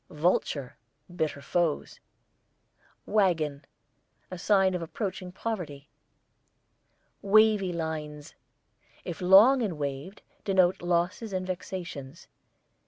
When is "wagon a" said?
3.05-4.37